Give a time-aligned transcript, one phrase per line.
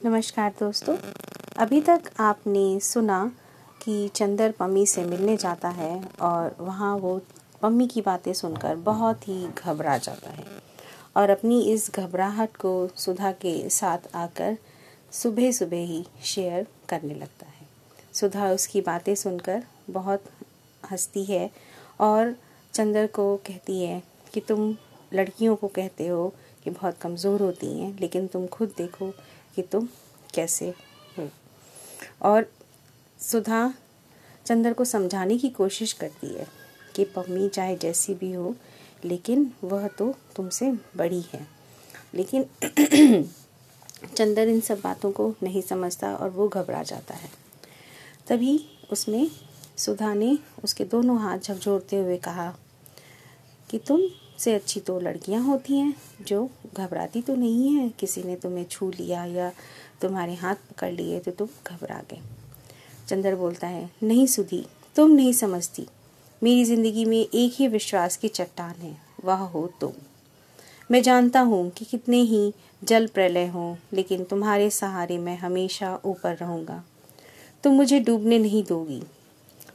[0.00, 0.96] नमस्कार दोस्तों।
[1.58, 3.18] अभी तक आपने सुना
[3.82, 7.20] कि चंदर पम्मी से मिलने जाता है और वहाँ वो
[7.62, 10.44] पम्मी की बातें सुनकर बहुत ही घबरा जाता है
[11.16, 14.56] और अपनी इस घबराहट को सुधा के साथ आकर
[15.12, 17.66] सुबह सुबह ही शेयर करने लगता है।
[18.12, 20.24] सुधा उसकी बातें सुनकर बहुत
[20.82, 21.50] हंसती है
[22.00, 22.34] और
[22.74, 24.02] चंदर को कहती है
[24.34, 24.74] कि तुम
[25.12, 26.32] लड़कियों को कहते हो
[26.64, 29.12] कि बहुत कमज़ोर होती हैं, लेकिन तुम खुद देखो
[29.60, 29.88] कि तुम
[30.34, 30.74] कैसे
[31.18, 31.30] हो।
[32.22, 32.52] और
[33.20, 33.74] सुधा
[34.46, 36.46] चंदर को समझाने की कोशिश करती है
[36.96, 38.56] कि पम्मी चाहे जैसी भी हो,
[39.04, 41.46] लेकिन वह तो तुमसे बड़ी है।
[42.14, 42.42] लेकिन
[44.16, 47.30] चंदर इन सब बातों को नहीं समझता और वो घबरा जाता है।
[48.28, 49.30] तभी उसमें
[49.76, 52.54] सुधा ने उसके दोनों हाथ झकझोरते हुए कहा
[53.70, 54.02] कि तुम
[54.40, 58.90] से अच्छी तो लड़कियाँ होती हैं, जो घबराती तो नहीं है, किसी ने तुम्हें छू
[58.90, 59.52] लिया या
[60.02, 62.20] तुम्हारे हाथ पकड़ लिए तो तुम घबरा गए।
[63.08, 64.64] चंद्र बोलता है, नहीं सुधी,
[64.96, 65.86] तुम नहीं समझती।
[66.42, 69.92] मेरी ज़िंदगी में एक ही विश्वास की चट्टान है, वह हो तुम।
[70.90, 72.52] मैं जानता हूँ कि कितने ही
[72.84, 76.82] जल प्रलय हों, लेकिन तुम्हारे सहारे मैं हमेशा ऊपर रहूँगा।
[77.64, 79.02] तुम मुझे डूबने नहीं दोगी।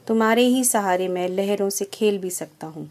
[0.06, 2.88] तुम्हारे ही सहारे मैं लहरों से खेल भी सकता हूँ।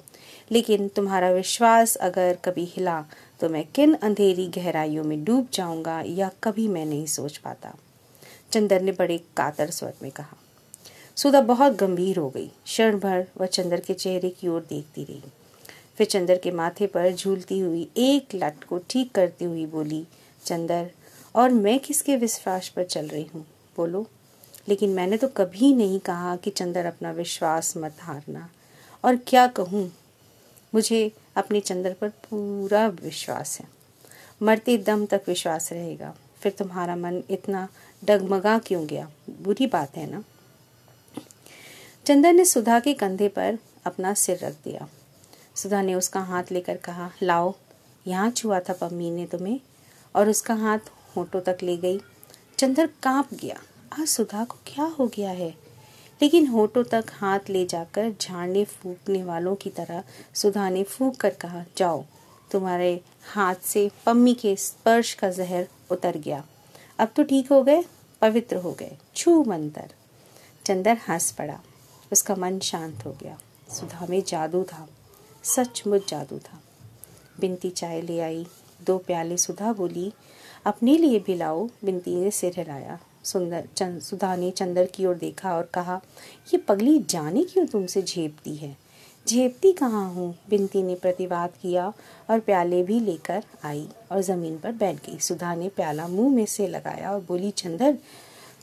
[0.51, 3.05] लेकिन तुम्हारा विश्वास अगर कभी हिला
[3.39, 7.75] तो मैं किन अंधेरी गहराइयों में डूब जाऊँगा या कभी मैं नहीं सोच पाता?
[8.52, 10.37] चंदर ने बड़े कातर स्वर में कहा।
[11.15, 15.23] सुधा बहुत गंभीर हो गई। क्षण भर वह चंदर के चेहरे की ओर देखती रही।
[15.97, 20.07] फिर चंदर के माथे पर झूलती हुई एक लट को ठीक करती हुई बोली,
[20.45, 20.91] चंदर,
[21.35, 23.45] और मैं किसके विश्वास पर चल रही हूँ?
[23.77, 24.07] बोलो।
[24.69, 28.49] लेकिन मैंने तो कभी नहीं कहा कि चंदर अपना विश्वास मत हारना।
[29.03, 29.91] और क्या कहूँ?
[30.75, 33.67] मुझे अपने चंद्र पर पूरा विश्वास है।
[34.41, 37.67] मरते दम तक विश्वास रहेगा। फिर तुम्हारा मन इतना
[38.05, 39.11] डगमगा क्यों गया?
[39.29, 40.23] बुरी बात है ना?
[42.05, 44.87] चंदर ने सुधा के कंधे पर अपना सिर रख दिया।
[45.55, 47.53] सुधा ने उसका हाथ लेकर कहा, लाओ,
[48.08, 49.59] यहाँ छुआ था पम्मी ने तुम्हें,
[50.15, 50.80] और उसका हाथ
[51.15, 52.02] होठों तक ले गई।
[52.58, 53.61] चंदर काँप गया।
[53.99, 55.64] आज सुधा को क्या हो गया है?
[56.21, 60.03] लेकिन होठों तक हाथ ले जाकर झाड़ने फूकने वालों की तरह
[60.33, 62.05] सुधा ने फूक कर कहा, जाओ।
[62.52, 63.02] तुम्हारे
[63.33, 66.45] हाथ से पम्मी के स्पर्श का जहर उतर गया।
[66.99, 67.83] अब तो ठीक हो गए,
[68.21, 69.92] पवित्र हो गए। छू मंतर।
[70.65, 71.61] चंदर हंस पड़ा।
[72.11, 73.39] उसका मन शांत हो गया।
[73.70, 74.87] सुधा में जादू था।
[75.43, 76.64] सचमुच जादू था।
[77.39, 78.47] बिनती चाय ले आई।
[78.82, 80.14] दो प्याले सुधा बोली,
[80.65, 85.15] अपने लिए भी लाओ, बिनती ने सिर हिलाया। सुंदर, चंद सुधा ने चंदर की ओर
[85.15, 86.02] देखा और कहा,
[86.53, 88.75] ये पगली जाने क्यों तुमसे झेपती है?
[89.27, 90.36] झेपती कहाँ हूँ?
[90.49, 91.93] बिनती ने प्रतिवाद किया
[92.30, 96.45] और प्याले भी लेकर आई और ज़मीन पर बैठ गई। सुधा ने प्याला मुँह में
[96.45, 97.97] से लगाया और बोली, चंदर,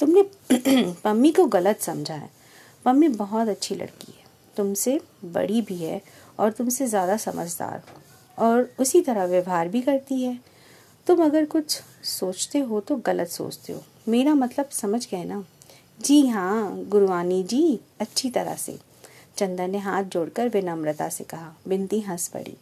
[0.01, 0.23] तुमने
[1.05, 2.31] पम्मी को गलत समझा है।
[2.85, 4.25] पम्मी बहुत अच्छी लड़की है।
[4.57, 6.01] तुमसे बड़ी भी है
[6.39, 7.83] और तुमसे ज़्यादा समझदार
[8.39, 10.39] और उसी तरह व्यवहार भी करती है।
[11.07, 15.45] तुम अगर कुछ सोचते हो तो गलत सोचते हो। मेरा मतलब समझ गए ना?
[16.01, 18.79] जी हाँ गुरुवानी जी, अच्छी तरह से।
[19.37, 22.57] चंदन ने हाथ जोड़कर विनम्रता से कहा बिनती हंस पड़ी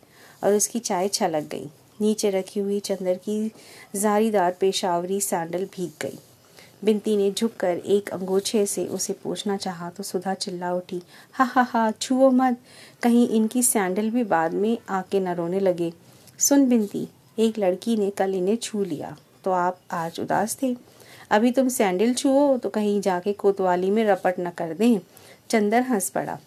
[0.45, 1.71] और उसकी चाय छलक गई।
[2.01, 3.53] नीचे रखी हुई चंदर की
[3.97, 6.19] जारीदार पेशावरी सैंडल भीग गई।
[6.85, 11.01] बिनती ने झुककर एक अंगोछे से उसे पूछना चाहा तो सुधा चिल्ला उठी,
[11.33, 12.61] हा हा हा, छुओ मत।
[13.03, 15.93] कहीं इनकी सैंडल भी बाद में आके न रोने लगे।
[16.39, 17.07] सुन बिनती
[17.39, 20.77] एक लड़की ने कल इन्हें छू लिया तो आप आज उदास थे?
[21.31, 25.01] अभी तुम सैंडल छुओ तो कहीं जाके कोतवाली में रपट न कर दें।
[25.51, 26.39] चंदर हंस पड़ा।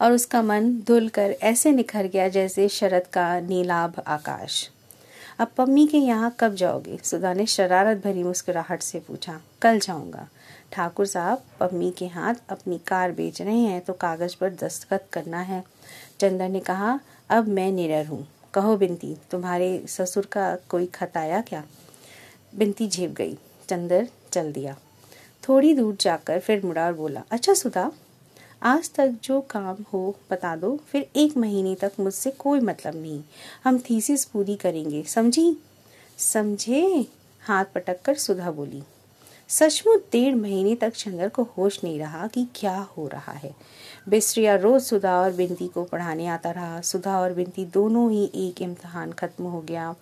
[0.00, 4.68] और उसका मन धुल कर ऐसे निखर गया जैसे शरद का नीलाभ आकाश।
[5.38, 6.98] अब पम्मी के यहाँ कब जाओगे?
[7.04, 10.28] सुधा ने शरारत भरी मुस्कुराहट से पूछा। कल जाऊँगा।
[10.72, 15.40] ठाकुर साहब, पम्मी के हाथ अपनी कार बेच रहे हैं तो कागज़ पर दस्तखत करना
[15.40, 15.62] है।
[16.20, 21.40] चंदर ने कहा, अब मैं निरर हूँ। कहो बिनती तुम्हारे ससुर का कोई खत आया
[21.40, 21.62] क्या?
[22.54, 24.76] बिनती झेप गई। चंदर चल दिया।
[25.48, 27.90] थोड़ी दूर जाकर फिर मुड़ा और बोला अच्छा सुधा,
[28.62, 33.22] आज तक जो काम हो बता दो, फिर एक महीने तक मुझसे कोई मतलब नहीं।
[33.64, 35.56] हम थीसिस पूरी करेंगे, समझी?
[36.18, 37.06] समझे?
[37.40, 38.82] हाथ पटक कर सुधा बोली।
[39.52, 43.54] सचमुच डेढ़ महीने तक चंदर को होश नहीं रहा कि क्या हो रहा है।
[44.08, 48.62] बिस्ट्रिया रोज सुधा और बिनती को पढ़ाने आता रहा। सुधा और बिनती दोनों ही एक
[48.62, 49.94] इम्तहान खत्म हो गया।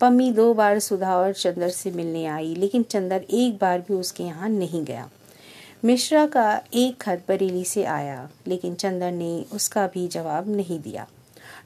[0.00, 4.24] पम्मी दो बार सुधा और चंदर से मिलने आई, लेकिन चंदर एक बार भी उसके
[4.24, 5.08] यहाँ नहीं गया।
[5.84, 11.06] मिश्रा का एक खत बरेली से आया, लेकिन चंदर ने उसका भी जवाब नहीं दिया।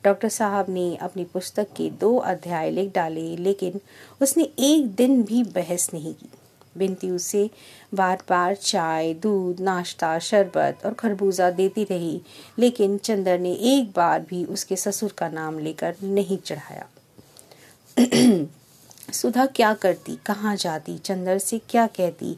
[0.04, 3.80] डॉक्टर साहब ने अपनी पुस्तक के दो अध्याय लिख डाले, लेकिन
[4.22, 6.30] उसने एक दिन भी बहस नहीं की।
[6.78, 7.50] बिनती उसे
[7.94, 12.22] बार बार चाय, दूध, नाश्ता, शरबत और खरबूजा देती रही,
[12.58, 16.86] लेकिन चंदर ने एक बार भी उसके ससुर का नाम लेकर नहीं चढ़ाया।
[19.12, 22.36] सुधा क्या करती, कहाँ जाती, चंदर से क्या कहती?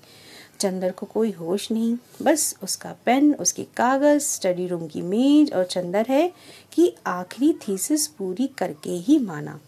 [0.61, 5.65] चंदर को कोई होश नहीं, बस उसका पेन, उसके कागज़, स्टडी रूम की मेज और
[5.65, 6.33] चंदर है
[6.73, 9.61] कि आखिरी थीसिस पूरी करके ही माना।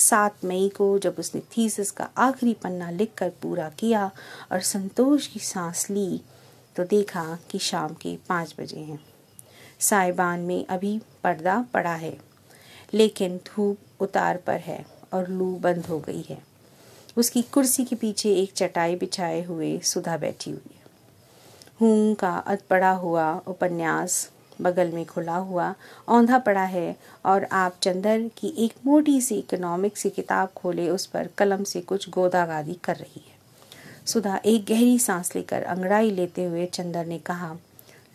[0.00, 4.10] सात मई को जब उसने थीसिस का आखिरी पन्ना लिखकर पूरा किया
[4.52, 6.20] और संतोष की सांस ली
[6.76, 8.98] तो देखा कि शाम के पाँच बजे हैं।
[9.80, 12.16] साइबान में अभी पर्दा पड़ा है,
[12.94, 16.38] लेकिन धूप उतार पर है और लू बंद हो गई है।
[17.16, 20.88] उसकी कुर्सी के पीछे एक चटाई बिछाए हुए सुधा बैठी हुई है।
[21.80, 24.28] हूँ का अध पड़ा हुआ उपन्यास
[24.60, 25.74] बगल में खुला हुआ
[26.08, 26.96] औंधा पड़ा है
[27.26, 31.80] और आप चंदर की एक मोटी सी इकोनॉमिक्स की किताब खोले, उस पर कलम से
[31.80, 33.40] कुछ गोदागादी कर रही है।
[34.06, 37.56] सुधा एक गहरी सांस लेकर अंगड़ाई लेते हुए चंदर ने कहा,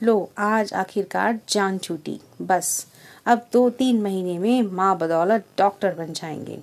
[0.03, 2.87] लो, आज आखिरकार जान छूटी। बस,
[3.25, 6.59] अब दो तीन महीने में माँ बदौलत डॉक्टर बन जाएँगे।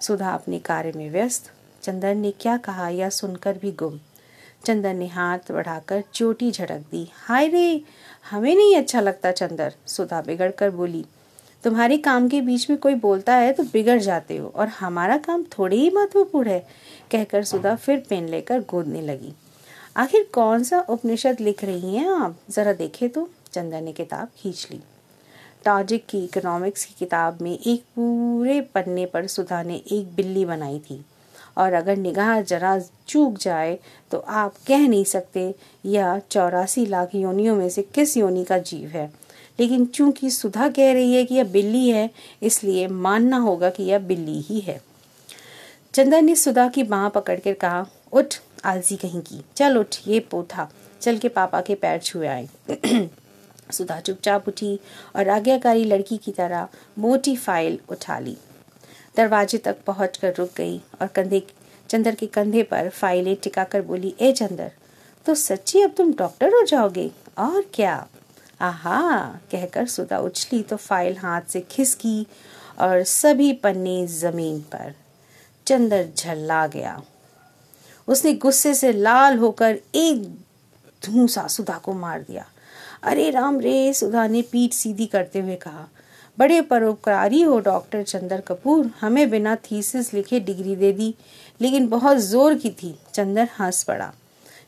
[0.00, 1.52] सुधा अपने कार्य में व्यस्त।
[1.82, 4.00] चंदर ने क्या कहा यह सुनकर भी गुम।
[4.64, 7.82] चंदर ने हाथ बढ़ाकर चोटी झड़क दी। हाय रे!
[8.30, 11.04] हमें नहीं अच्छा लगता, चंदर। सुधा बिगड़ कर बोली,
[11.64, 15.42] तुम्हारे काम के बीच में कोई बोलता है तो बिगड़ जाते हो, और हमारा काम
[15.58, 16.66] थोड़े ही महत्वपूर्ण है,
[17.10, 19.32] कहकर सुधा फिर पेन लेकर गोदने लगी।
[19.96, 22.36] आखिर कौन सा उपनिषद लिख रही हैं आप?
[22.50, 24.80] जरा देखे तो चंदर ने किताब खींच ली।
[25.64, 30.78] टॉजिक की, इकोनॉमिक्स की किताब में एक पूरे पन्ने पर सुधा ने एक बिल्ली बनाई
[30.80, 31.04] थी।
[31.56, 33.78] और अगर निगाह जरा चूक जाए
[34.10, 35.54] तो आप कह नहीं सकते
[35.86, 39.28] यह चौरासी लाख योनियों में से किस योनि का जीव है।
[39.60, 42.10] लेकिन चूँकि सुधा कह रही है कि यह बिल्ली है,
[42.42, 44.80] इसलिए मानना होगा कि यह बिल्ली ही है।
[45.94, 48.34] चंदन ने सुधा की बाह पकड़कर कहा, उठ,
[48.64, 52.48] आलसी कहीं की। चल उठ, ये पोथा। चल के पापा के पैर छुए आए।
[53.72, 54.80] सुधा चुपचाप उठी
[55.16, 56.68] और आज्ञाकारी लड़की की तरह
[56.98, 58.36] मोटी फ़ाइल उठा ली।
[59.18, 61.46] दरवाजे तक पहुंचकर रुक गई और कंधे,
[61.90, 64.70] चंदर के कंधे पर फाइलें टिकाकर बोली, ए चंदर
[65.26, 67.10] तो सच्ची अब तुम डॉक्टर हो जाओगे?
[67.38, 68.06] और क्या?
[68.60, 72.26] आहा, कहकर सुधा उछली तो फ़ाइल हाथ से खिसकी
[72.78, 74.94] और सभी पन्ने ज़मीन पर
[75.66, 77.02] चंदर झल्ला गया।
[78.08, 80.22] उसने गुस्से से लाल होकर एक
[81.02, 82.46] धूसा सुधा को मार दिया।
[83.02, 85.88] अरे राम रे, सुधा ने पीठ सीधी करते हुए कहा
[86.38, 91.14] बड़े परोपकारी हो डॉक्टर चंदर कपूर। हमें बिना थीसिस लिखे डिग्री दे दी,
[91.60, 94.12] लेकिन बहुत ज़ोर की थी। चंदर हंस पड़ा।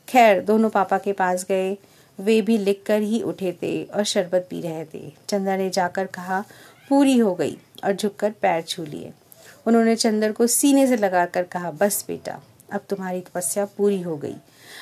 [0.07, 1.77] खैर, दोनों पापा के पास गए।
[2.19, 6.05] वे भी लिख कर ही उठे थे और शरबत पी रहे थे। चंदर ने जाकर
[6.05, 6.43] कहा,
[6.89, 9.11] पूरी हो गई, और झुककर पैर छू लिए।
[9.67, 12.41] उन्होंने चंदर को सीने से लगाकर कहा, बस बेटा,
[12.71, 14.35] अब तुम्हारी तपस्या पूरी हो गई।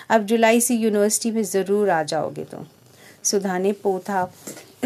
[0.09, 2.65] अब जुलाई से यूनिवर्सिटी में ज़रूर आ जाओगे तुम।
[3.23, 4.33] सुधा ने पोथा,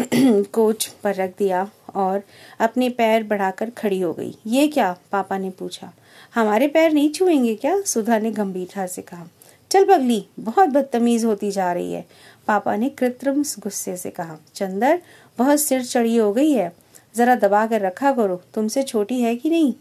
[0.52, 2.22] कोच पर रख दिया। और
[2.60, 4.96] अपने पैर बढ़ाकर खड़ी हो गई। ये क्या?
[5.12, 5.92] पापा ने पूछा।
[6.34, 7.80] हमारे पैर नहीं छुएँगे क्या?
[7.80, 9.26] सुधा ने गंभीरता से कहा।
[9.70, 12.06] चल पगली, बहुत बदतमीज होती जा रही है।
[12.46, 15.02] पापा ने कृत्रिम गुस्से से कहा। चंदर,
[15.38, 16.72] बहुत सिर चढ़ी हो गई है।
[17.16, 19.74] जरा दबा कर रखा करो। तुमसे छोटी है कि नहीं?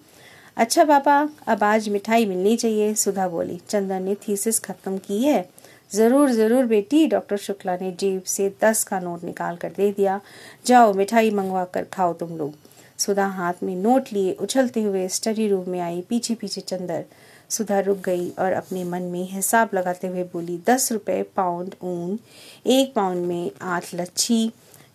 [0.58, 5.50] अच्छा पापा, अब आज मिठाई मिलनी चाहिए, सुधा बोली। चंदर ने थीसिस खत्म की है।
[5.94, 10.20] ज़रूर ज़रूर बेटी, डॉक्टर शुक्ला ने जेब से दस का नोट निकाल कर दे दिया।
[10.66, 12.54] जाओ, मिठाई मंगवा कर खाओ तुम लोग।
[13.00, 17.04] सुधा हाथ में नोट लिए उछलते हुए स्टडी रूम में आई पीछे पीछे चंदर।
[17.50, 22.18] सुधा रुक गई और अपने मन में हिसाब लगाते हुए बोली, दस रुपये पाउंड ऊन,
[22.66, 24.52] एक पाउंड में आठ लच्छी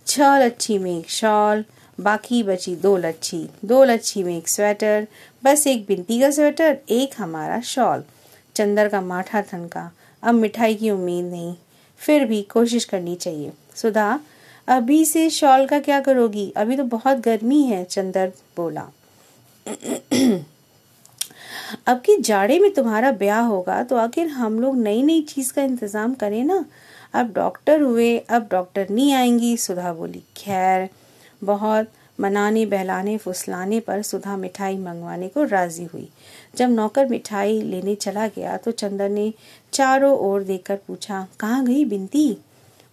[0.07, 1.65] छह लच्छी में एक शॉल,
[2.01, 5.07] बाकी बची दो लच्छी दो लच्छी में एक स्वेटर,
[5.45, 8.05] बस एक बिनती का स्वेटर, एक हमारा शॉल।
[8.57, 9.91] चंदर का माठा थनका।
[10.23, 11.55] अब मिठाई की उम्मीद नहीं।
[12.01, 14.21] फिर भी कोशिश करनी चाहिए। सुधा,
[14.69, 16.53] अभी से शॉल का क्या करोगी?
[16.57, 18.89] अभी तो बहुत गर्मी है, चंदर बोला।
[21.87, 25.63] अब की जाड़े में तुम्हारा ब्याह होगा तो आखिर हम लोग नई नई चीज़ का
[25.63, 26.65] इंतज़ाम करें ना?
[27.15, 30.89] अब डॉक्टर हुए, अब डॉक्टर नहीं आएँगी, सुधा बोली। खैर,
[31.45, 31.89] बहुत
[32.21, 36.09] मनाने, बहलाने, फुसलाने पर सुधा मिठाई मंगवाने को राज़ी हुई।
[36.57, 39.33] जब नौकर मिठाई लेने चला गया तो चंदन ने
[39.73, 42.37] चारों ओर देखकर पूछा, कहाँ गई बिनती?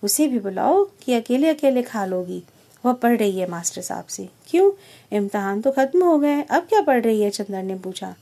[0.03, 2.43] उसे भी बुलाओ कि अकेले अकेले खा लोगी।
[2.85, 4.71] वह पढ़ रही है मास्टर साहब से। क्यों?
[5.11, 7.29] इम्तहान तो खत्म हो गए। अब क्या पढ़ रही है?
[7.29, 8.13] चंदन ने पूछा।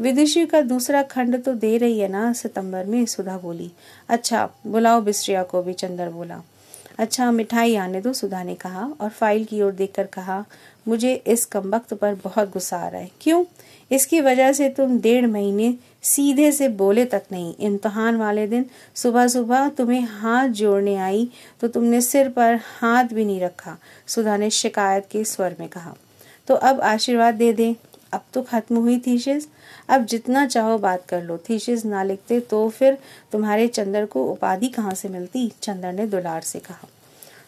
[0.00, 2.32] विदुषी का दूसरा खंड तो दे रही है ना?
[2.32, 3.70] सितंबर में सुधा बोली।
[4.08, 6.42] अच्छा बुलाओ बिस्ट्रिया को, भी चंदर बोला।
[6.98, 10.44] अच्छा मिठाई आने दो, सुधा ने कहा और फ़ाइल की ओर देखकर कहा,
[10.88, 13.44] मुझे इस कमबख्त पर बहुत गुस्सा आ रहा है। क्यों?
[13.90, 15.74] इसकी वजह से तुम डेढ़ महीने
[16.04, 18.64] सीधे से बोले तक नहीं। इम्तहान वाले दिन
[18.96, 21.28] सुबह सुबह तुम्हें हाथ जोड़ने आई
[21.60, 23.76] तो तुमने सिर पर हाथ भी नहीं रखा,
[24.06, 25.94] सुधा ने शिकायत के स्वर में कहा।
[26.48, 27.74] तो अब आशीर्वाद दे दे।
[28.12, 29.46] अब तो खत्म हुई थीसिस
[29.88, 32.98] अब जितना चाहो बात कर लो। थीसिस ना लिखते तो फिर
[33.32, 35.52] तुम्हारे चंदर को उपाधि कहाँ से मिलती?
[35.62, 36.88] चंदर ने दुलार से कहा।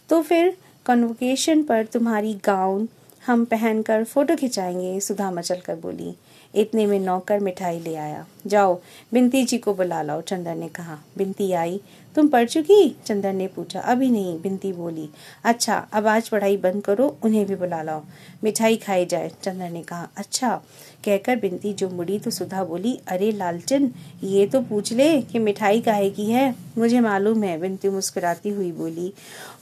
[0.09, 2.89] तो फिर कन्वोकेशन पर तुम्हारी गाउन
[3.27, 6.15] हम पहनकर फ़ोटो खिंचाएँगे, सुधा मचल कर बोली।
[6.55, 8.81] इतने में नौकर मिठाई ले आया। जाओ,
[9.13, 11.81] बिनती जी को बुला लाओ चंदर ने कहा। बिनती आई।
[12.17, 12.97] तुम पढ़ चुकी?
[13.07, 15.09] चंदर ने पूछा। अभी नहीं, बिनती बोली।
[15.45, 18.03] अच्छा अब आज पढ़ाई बंद करो, उन्हें भी बुला लाओ।
[18.45, 20.61] मिठाई खाई जाए चंदर ने कहा। अच्छा
[21.05, 23.91] कहकर बिनती जो मुड़ी तो सुधा बोली, अरे लालचन,
[24.25, 26.55] ये तो पूछ ले कि मिठाई काहे की है?
[26.79, 29.13] मुझे मालूम है, बिनती मुस्कुराती हुई बोली।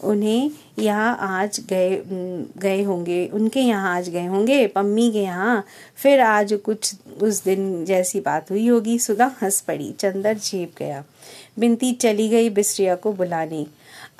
[0.04, 2.02] उन्हें यहाँ आज गए
[2.58, 5.64] गए होंगे, उनके यहाँ आज गए होंगे, पम्मी के यहाँ।
[5.96, 11.02] फिर आज कुछ उस दिन जैसी बात हुई होगी, सुधा हंस पड़ी, चंदर झेप गया।
[11.58, 13.66] बिनती चली गई बिस्रिया को बुलाने।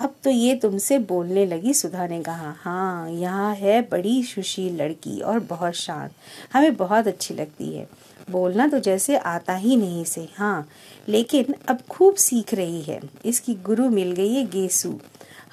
[0.00, 5.20] अब तो ये तुमसे बोलने लगी, सुधा ने कहा। हाँ यहाँ है बड़ी सुशील लड़की
[5.20, 6.12] और बहुत शांत।
[6.52, 7.86] हमें बहुत अच्छी लगती है।
[8.30, 10.68] बोलना तो जैसे आता ही नहीं से हाँ
[11.08, 14.98] लेकिन अब खूब सीख रही है। इसकी गुरु मिल गई है गेसू।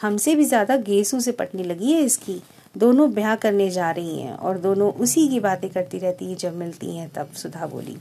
[0.02, 2.42] हमसे भी ज़्यादा गेसू से पटने लगी है इसकी।
[2.76, 6.56] दोनों ब्याह करने जा रही हैं और दोनों उसी की बातें करती रहती हैं जब
[6.56, 7.98] मिलती हैं, तब सुधा बोली।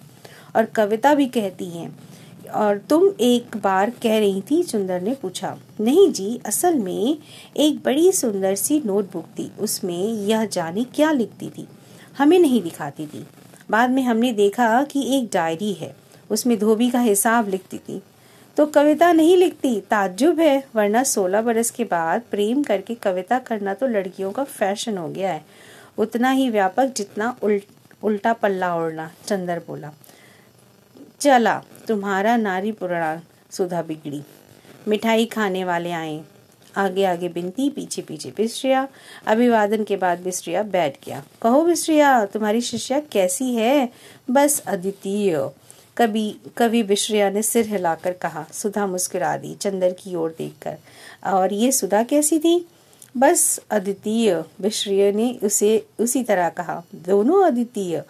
[0.57, 1.99] और कविता भी कहती हैं।
[2.51, 7.19] और तुम एक बार कह रही थी, सुंदर ने पूछा, नहीं जी, असल में
[7.57, 11.69] एक बड़ी सुंदर सी नोटबुक थी। उसमें यह जाने क्या लिखती थी?
[12.19, 13.27] हमें नहीं दिखाती थी।
[13.71, 15.95] बाद में हमने देखा कि एक डायरी है।
[16.31, 18.03] उसमें धोबी का हिसाब लिखती थी।
[18.57, 19.81] तो कविता नहीं लिखती?
[19.81, 24.99] ताज्जुब है। वरना सोलह बरस के बाद प्रेम करके कविता करना तो लड़कियों का फ़ैशन
[24.99, 25.45] हो गया है।
[25.99, 27.65] उतना ही व्यापक जितना उल्ट
[28.03, 29.91] उल्टा पल्ला ओढ़ना, चंदर बोला।
[31.21, 34.23] चला, तुम्हारा नारी पुराण सुधा बिगड़ी।
[34.89, 36.25] मिठाई खाने वाले आए।
[36.77, 38.89] आगे आगे बिनती, पीछे पीछे बिस्ट्रिया
[39.27, 43.89] अभिवादन के बाद बिस्ट्रिया बैठ गया। कहो बिस्ट्रिया तुम्हारी शिष्या कैसी है?
[44.31, 45.51] बस अद्वितीय।
[45.99, 50.77] कभी कभी बिश्रिया ने सिर हिलाकर कहा, सुधा मुस्कुरा दी चंदर की ओर देखकर।
[51.27, 52.69] और ये सुधा कैसी थी?
[53.17, 58.05] बस अद्वितीय बिश्रिय ने उसे उसी तरह कहा। दोनों अद्वितीय।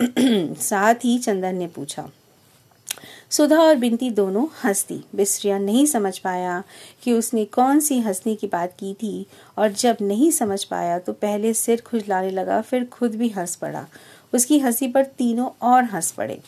[0.54, 2.10] साथ ही चंदन ने पूछा
[3.32, 6.62] सुधा और बिनती दोनों हंसती। बिस्रिया नहीं समझ पाया
[7.02, 9.26] कि उसने कौन सी हंसने की बात की थी,
[9.58, 13.86] और जब नहीं समझ पाया तो पहले सिर खुजलाने लगा, फिर खुद भी हंस पड़ा।
[14.34, 16.40] उसकी हँसी पर तीनों और हंस पड़े।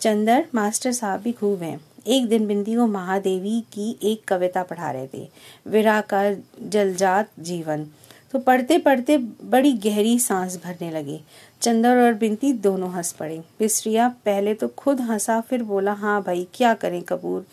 [0.00, 4.90] चंदर, मास्टर साहब भी खूब हैं। एक दिन बिंदी को महादेवी की एक कविता पढ़ा
[4.90, 5.28] रहे थे।
[5.66, 6.32] विरा का
[6.62, 7.86] जलजात जीवन।
[8.32, 11.20] तो पढ़ते पढ़ते बड़ी गहरी सांस भरने लगे।
[11.60, 16.46] चंदर और बिनती दोनों हंस पड़े। बिस्रिया पहले तो खुद हंसा, फिर बोला हाँ भाई,
[16.54, 17.46] क्या करें कपूर?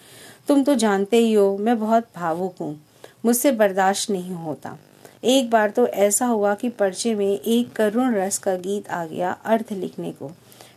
[0.48, 2.82] तुम तो जानते ही हो, मैं बहुत भावुक हूँ।
[3.26, 4.78] मुझसे बर्दाश्त नहीं होता।
[5.24, 9.32] एक बार तो ऐसा हुआ कि पर्चे में एक करुण रस का गीत आ गया
[9.32, 10.32] अर्थ लिखने को।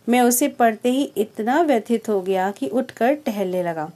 [0.09, 3.91] मैं उसे पढ़ते ही इतना व्यथित हो गया कि उठकर टहलने लगा।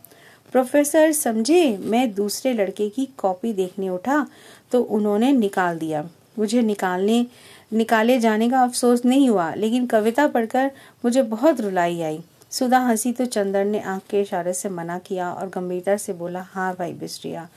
[0.52, 1.78] प्रोफेसर, समझे?
[1.78, 4.28] मैं दूसरे लड़के की कॉपी देखने उठा
[4.72, 6.04] तो उन्होंने निकाल दिया।
[6.40, 7.26] मुझे निकालने,
[7.74, 10.72] निकाले जाने का अफसोस नहीं हुआ, लेकिन कविता पढ़कर
[11.06, 12.20] मुझे बहुत रुलाई आई।
[12.52, 16.42] सुधा हँसी तो चंदन ने आँख के इशारे से मना किया और गंभीरता से बोला
[16.42, 17.48] हाँ भाई बिस्ट्रिया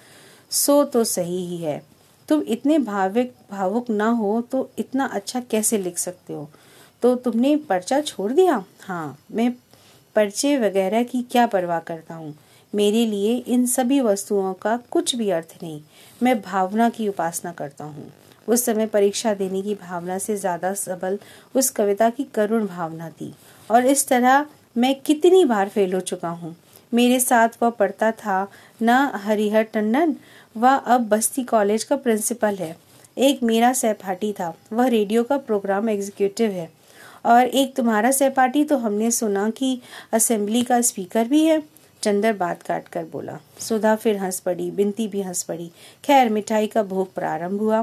[0.50, 1.82] सो तो सही ही है।
[2.28, 6.48] तुम इतने भाविक, भावुक ना हो तो इतना अच्छा कैसे लिख सकते हो?
[7.02, 8.64] तो तुमने पर्चा छोड़ दिया?
[8.80, 9.52] हाँ मैं
[10.16, 12.34] पर्चे वगैरह की क्या परवाह करता हूँ?
[12.74, 15.80] मेरे लिए इन सभी वस्तुओं का कुछ भी अर्थ नहीं।
[16.20, 18.10] मैं भावना की उपासना करता हूँ।
[18.48, 21.18] उस समय परीक्षा देने की भावना से ज़्यादा सबल
[21.54, 23.32] उस कविता की करुण भावना थी
[23.70, 26.54] और इस तरह मैं कितनी बार फेल हो चुका हूँ।
[26.92, 28.46] मेरे साथ वह पढ़ता था,
[28.82, 30.14] न हरिहर टंडन,
[30.56, 32.76] वह अब बस्ती कॉलेज का प्रिंसिपल है।
[33.18, 36.68] एक मेरा सहपाठी था, वह रेडियो का प्रोग्राम एग्जीक्यूटिव है।
[37.26, 39.80] और एक तुम्हारा सहपाठी तो हमने सुना कि
[40.12, 41.62] असेंबली का स्पीकर भी है।
[42.04, 45.70] चंदर बात काट कर बोला, सुधा फिर हंस पड़ी, बिनती भी हंस पड़ी।
[46.04, 47.80] खैर, मिठाई का भोग प्रारंभ हुआ।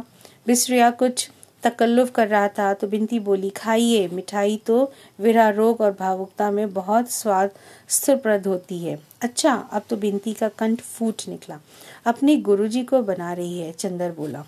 [0.47, 1.29] बिस्रिया कुछ
[1.63, 6.73] तकल्लुफ कर रहा था तो बिनती बोली, खाइए, मिठाई तो विरा रोग और भावुकता में
[6.73, 7.51] बहुत स्वाद
[7.89, 11.59] स्थिरप्रद होती है। अच्छा अब तो बिनती का कंठ फूट निकला।
[12.05, 14.43] अपने गुरुजी को बना रही है, चंदर बोला।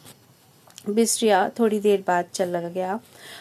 [0.89, 2.99] बिस्रिया थोड़ी देर बाद चल लग गया।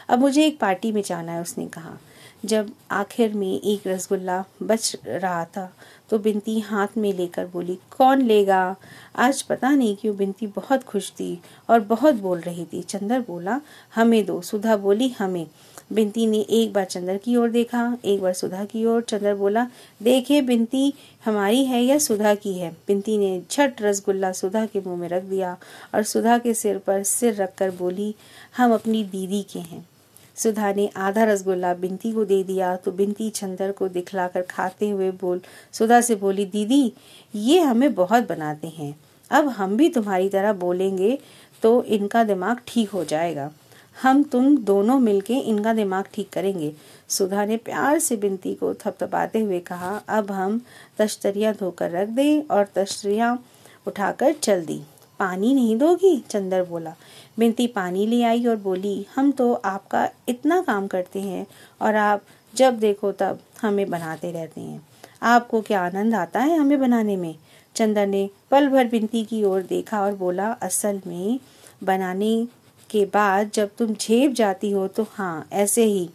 [0.08, 1.96] अब मुझे एक पार्टी में जाना है, उसने कहा।
[2.44, 5.76] जब आखिर में एक रसगुल्ला बच रहा था
[6.10, 8.76] तो बिनती हाथ में लेकर बोली, कौन लेगा?
[9.16, 13.60] आज पता नहीं क्यों बिनती बहुत खुश थी और बहुत बोल रही थी। चंदर बोला,
[13.94, 15.46] हमें दो। सुधा बोली, हमें।
[15.92, 19.66] बिनती ने एक बार चंदर की ओर देखा, एक बार सुधा की ओर। चंदर बोला,
[20.02, 20.94] देखे बिनती,
[21.24, 22.70] हमारी है या सुधा की है?
[22.70, 25.56] बिनती ने झट रसगुल्ला सुधा के मुँह में रख दिया
[25.94, 28.14] और सुधा के सिर पर सिर रखकर बोली,
[28.56, 29.91] हम अपनी दीदी के हैं।
[30.36, 35.10] सुधा ने आधा रसगुल्ला बिनती को दे दिया तो बिनती चंदर को दिखलाकर खाते हुए
[35.12, 35.40] बोल,
[35.72, 36.92] सुधा से बोली, दीदी,
[37.34, 38.94] ये हमें बहुत बनाते हैं।
[39.30, 41.18] अब हम भी तुम्हारी तरह बोलेंगे
[41.62, 43.50] तो इनका दिमाग ठीक हो जाएगा।
[43.96, 46.72] हम तुम दोनों मिलके इनका दिमाग ठीक करेंगे।
[47.08, 50.60] सुधा ने प्यार से बिनती को थपथपाते हुए कहा, अब हम
[50.98, 53.38] तश्तरियाँ धोकर रख दें और तश्तरियाँ
[53.86, 54.80] उठाकर चल दी।
[55.22, 56.16] पानी नहीं दोगी?
[56.30, 56.94] चंदर बोला।
[57.38, 61.46] बिनती पानी ले आई और बोली, हम तो आपका इतना काम करते हैं
[61.80, 62.22] और आप
[62.54, 64.80] जब देखो तब हमें बनाते रहते हैं।
[65.22, 67.34] आपको क्या आनंद आता है हमें बनाने में?
[67.76, 71.40] चंदर ने पल भर बिनती की ओर देखा और बोला, असल में
[71.82, 72.48] बनाने
[72.90, 76.08] के बाद जब तुम झेप जाती हो तो हाँ ऐसे ही।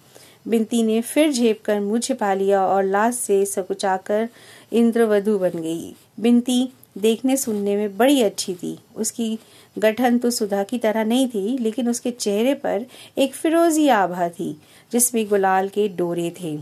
[0.47, 4.27] बिनती ने फिर झेप कर मुँह छिपा लिया और लाश से सकुचाकर
[4.71, 9.37] इंद्रवधु बन गई। बिनती देखने सुनने में बड़ी अच्छी थी। उसकी
[9.79, 12.85] गठन तो सुधा की तरह नहीं थी, लेकिन उसके चेहरे पर
[13.17, 14.57] एक फिरोजी आभा थी,
[14.91, 16.57] जिसमें गुलाल के डोरे थे।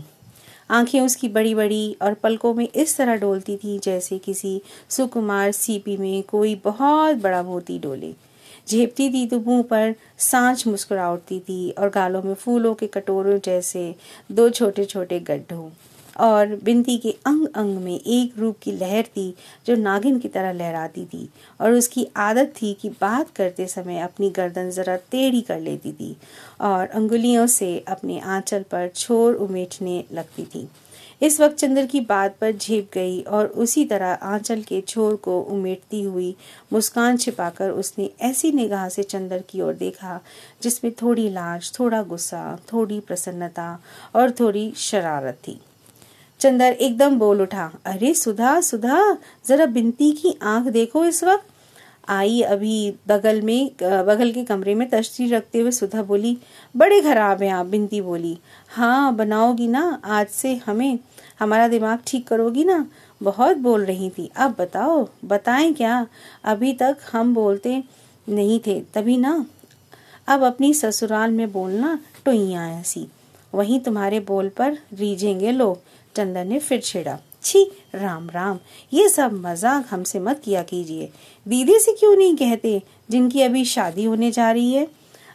[0.70, 5.96] आँखें उसकी बड़ी बड़ी और पलकों में इस तरह डोलती थी जैसे किसी सुकुमार सीपी
[5.96, 8.12] में कोई बहुत बड़ा मोती डोले।
[8.68, 13.38] झेपती थी तो मुँह पर सांच मुस्कुरा उठती थी और गालों में फूलों के कटोरों
[13.44, 13.94] जैसे
[14.32, 15.68] दो छोटे छोटे गड्ढों।
[16.16, 19.34] और बिनती के अंग अंग में एक रूप की लहर थी
[19.66, 21.28] जो नागिन की तरह लहराती थी
[21.60, 26.16] और उसकी आदत थी कि बात करते समय अपनी गर्दन जरा टेढ़ी कर लेती थी
[26.60, 30.68] और अंगुलियों से अपने आंचल पर छोर उमेटने लगती थी।
[31.22, 35.40] इस वक्त चंद्र की बात पर झेप गई और उसी तरह आंचल के छोर को
[35.40, 36.34] उमेटती हुई
[36.72, 40.20] मुस्कान छिपाकर उसने ऐसी निगाह से चंद्र की ओर देखा,
[40.62, 43.78] जिसमें थोड़ी लाज, थोड़ा गुस्सा, थोड़ी प्रसन्नता
[44.14, 45.60] और थोड़ी शरारत थी।
[46.40, 49.16] चंदर एकदम बोल उठा, अरे सुधा सुधा,
[49.46, 51.46] जरा बिनती की आँख देखो इस वक्त।
[52.08, 56.36] आई अभी बगल में, बगल के कमरे में तश्ती रखते हुए सुधा बोली,
[56.76, 60.98] बड़े खराब हैं आप, बिनती बोली। हाँ बनाओगी ना, आज से हमें,
[61.40, 62.86] हमारा दिमाग ठीक करोगी ना?
[63.20, 66.06] बहुत, बोल रही थी। अब बताओ, बताएँ क्या?
[66.44, 67.82] अभी तक हम बोलते
[68.26, 69.44] नहीं थे, तभी ना?
[70.28, 73.06] अब अपनी ससुराल में बोलना टोइया ऐसी।
[73.54, 75.78] वहीं तुम्हारे बोल पर रीझेंगे लोग।
[76.16, 77.62] चंदन ने फिर छेड़ा। छी,
[77.94, 78.58] राम राम,
[78.92, 81.08] ये सब मज़ाक हमसे मत किया कीजिए।
[81.46, 84.86] दीदी से क्यों नहीं कहते जिनकी अभी शादी होने जा रही है?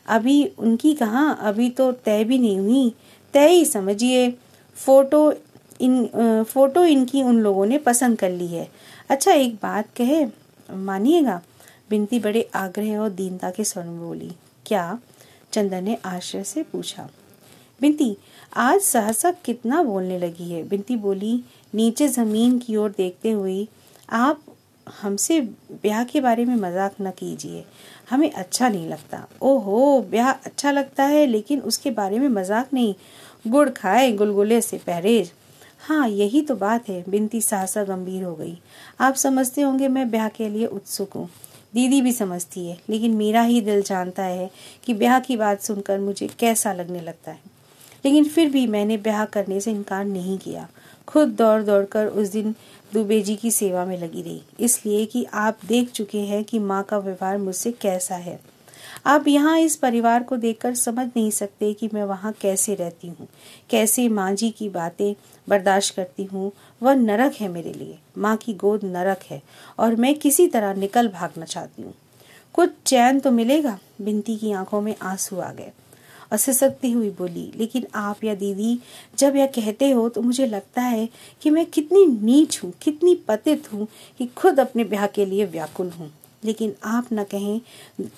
[0.07, 1.29] अभी उनकी कहा?
[1.29, 2.93] अभी तो तय भी नहीं हुई।
[3.33, 4.29] तय ही समझिए,
[4.77, 5.33] फ़ोटो
[5.81, 8.67] इन फ़ोटो इनकी उन लोगों ने पसंद कर ली है।
[9.09, 10.25] अच्छा एक बात कहे,
[10.69, 11.41] मानिएगा?
[11.89, 14.31] बिनती बड़े आग्रह और दीनता के स्वर में बोली।
[14.65, 14.99] क्या?
[15.53, 17.09] चंदन ने आश्चर्य से पूछा।
[17.81, 18.15] बिनती
[18.53, 20.63] आज सहसा कितना बोलने लगी है?
[20.63, 21.43] बिनती बोली,
[21.75, 23.67] नीचे ज़मीन की ओर देखते हुए,
[24.09, 24.41] आप
[25.01, 25.39] हमसे
[25.73, 27.63] ब्याह के बारे में मज़ाक न कीजिए।
[28.09, 32.93] हमें अच्छा नहीं लगता। ओहो, ब्याह अच्छा लगता है, लेकिन उसके बारे में मज़ाक नहीं।
[33.47, 35.31] गुड़ खाए, गुलगुले से परहेज।
[35.79, 38.57] हाँ यही तो बात है। बिनती सहसा गंभीर हो गई।
[38.99, 41.29] आप समझते होंगे मैं ब्याह के लिए उत्सुक हूँ।
[41.73, 44.49] दीदी भी समझती है, लेकिन मेरा ही दिल जानता है
[44.85, 47.50] कि ब्याह की बात सुनकर मुझे कैसा लगने लगता है।
[48.03, 50.67] लेकिन फिर भी मैंने ब्याह करने से इनकार नहीं किया।
[51.07, 52.55] खुद दौड़ दौड़ कर उस दिन
[52.93, 56.81] दुबे जी की सेवा में लगी रही, इसलिए कि आप देख चुके हैं कि माँ
[56.83, 58.39] का व्यवहार मुझसे कैसा है।
[59.05, 63.27] आप यहाँ इस परिवार को देखकर समझ नहीं सकते कि मैं वहाँ कैसे रहती हूँ,
[63.69, 65.13] कैसे माँ जी की बातें
[65.47, 69.41] बर्दाश्त करती हूँ। वह नरक है मेरे लिए, माँ की गोद नरक है
[69.79, 71.93] और मैं किसी तरह निकल भागना चाहती हूँ।
[72.55, 73.77] कुछ चैन तो मिलेगा?
[74.01, 75.71] बिनती की आँखों में आँसू आ गए।
[76.31, 78.79] और सिसकती हुई बोली, लेकिन आप या दीदी,
[79.17, 81.09] जब यह कहते हो तो मुझे लगता है
[81.41, 85.89] कि मैं कितनी नीच हूँ, कितनी पतित हूँ कि खुद अपने ब्याह के लिए व्याकुल
[85.89, 86.11] हूँ।
[86.45, 87.61] लेकिन आप न कहें,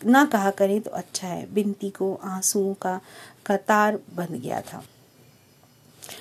[0.06, 2.99] ना कहा करें तो अच्छा है। बिनती को आंसुओं का
[3.47, 4.84] कतार बन गया था।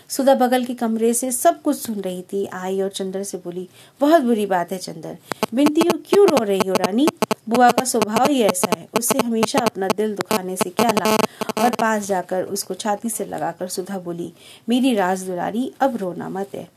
[0.09, 3.69] सुधा बगल के कमरे से सब कुछ सुन रही थी। आई और चंद्र से बोली,
[4.01, 5.17] बहुत बुरी बात है चंद्र।
[5.55, 7.07] बिनती, क्यों रो रही हो रानी?
[7.47, 11.27] बुआ का स्वभाव ही ऐसा है। उससे हमेशा अपना दिल दुखाने से क्या लाभ?
[11.59, 14.33] और पास जाकर उसको छाती से लगाकर सुधा बोली,
[14.69, 16.69] मेरी राज दुलारी, अब रोना मत है।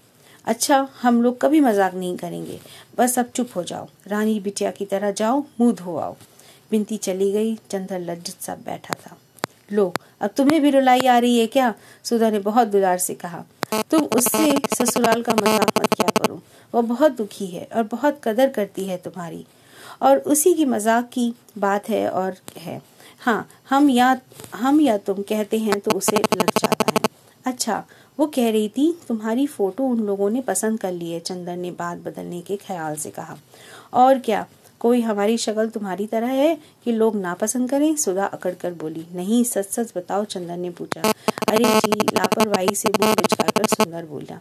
[0.48, 2.60] अच्छा हम लोग कभी मज़ाक नहीं करेंगे।
[2.98, 6.16] बस अब चुप हो जाओ। रानी बिटिया की तरह जाओ, मुँह धो आओ
[6.72, 9.18] बिनती चली गई। चंद्र लज्जित सा बैठा था।
[9.72, 11.74] लो, अब तुम्हें भी रुलाई आ रही है क्या?
[12.04, 13.44] सुधा ने बहुत दुलार से कहा।
[13.92, 16.42] तुम उससे ससुराल का मज़ाक मत क्या करो।
[16.74, 19.46] वह बहुत दुखी है और बहुत कदर करती है तुम्हारी।
[20.02, 22.82] और उसी की मज़ाक की बात है और है।
[23.20, 24.20] हाँ हम या
[24.56, 27.04] हम या तुम कहते हैं तो उसे लग जाता है।
[27.46, 27.84] अच्छा
[28.20, 31.72] वो कह रही थी, तुम्हारी फ़ोटो उन लोगों ने पसंद कर ली है, चंदन ने
[31.72, 33.38] बात बदलने के ख्याल से कहा।
[33.94, 34.46] और क्या,
[34.82, 37.96] कोई हमारी शक्ल तुम्हारी तरह है कि लोग नापसंद करें?
[37.96, 42.90] सुधा अकड़ कर बोली, नहीं सच सच बताओ, चंदन ने पूछा। अरे जी, लापरवाही से
[42.92, 44.40] मुँह बिचकाकर सुंदर बोला,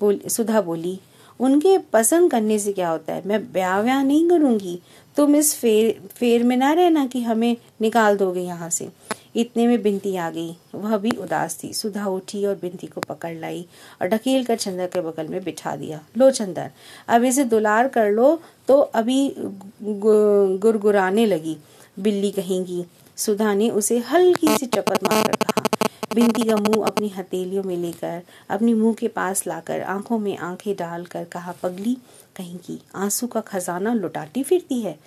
[0.00, 0.98] बोल, सुधा बोली
[1.40, 3.22] उनके पसंद करने से क्या होता है?
[3.26, 4.78] मैं ब्याह व्याह नहीं करूँगी।
[5.16, 8.88] तुम इस फेर फेर में ना रहना कि हमें निकाल दोगे यहाँ से।
[9.36, 13.34] इतने में बिनती आ गई। वह भी उदास थी। सुधा उठी और बिनती को पकड़
[13.34, 13.66] लाई
[14.02, 16.70] और ढकेल कर चंदर के बगल में बिठा दिया। लो चंदर,
[17.08, 19.34] अब इसे दुलार कर लो। तो अभी
[19.82, 21.56] गुरगुराने लगी।
[21.98, 22.84] बिल्ली कहेंगी,
[23.16, 25.73] सुधा ने उसे हल्की सी चपत मारकर कहा
[26.12, 30.76] बिंती का मुँह अपनी हथेलियों में लेकर, अपनी मुँह के पास लाकर, आँखों में आँखें
[30.76, 31.96] डालकर कहा, पगली,
[32.36, 34.98] कहीं की आँसू का खजाना लुटाती फिरती है?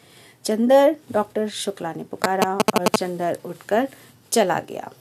[0.45, 3.88] चंदर, डॉक्टर शुक्ला ने पुकारा और चंदर उठकर
[4.31, 4.91] चला गया।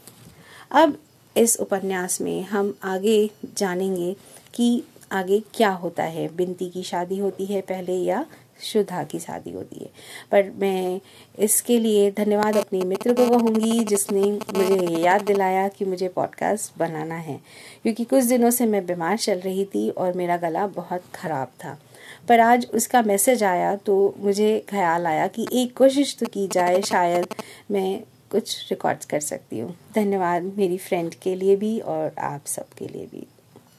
[0.71, 0.99] अब
[1.37, 4.17] इस उपन्यास में हम आगे जानेंगे
[4.55, 8.27] कि आगे क्या होता है। बिनती की शादी होती है पहले या
[8.63, 9.91] शुद्धा की शादी होती है।
[10.33, 11.01] पर मैं
[11.39, 14.23] इसके लिए धन्यवाद अपने मित्र को कहूँगी जिसने
[14.57, 17.41] मुझे याद दिलाया कि मुझे पॉडकास्ट बनाना है।
[17.83, 21.79] क्योंकि कुछ दिनों से मैं बीमार चल रही थी और मेरा गला बहुत ख़राब था।
[22.29, 26.83] पर आज उसका मैसेज आया तो मुझे ख्याल आया कि एक कोशिश तो की जाए,
[26.83, 27.35] शायद
[27.71, 32.87] मैं कुछ रिकॉर्ड्स कर सकती हूँ। धन्यवाद मेरी फ्रेंड के लिए भी और आप सबके
[32.87, 33.27] लिए भी।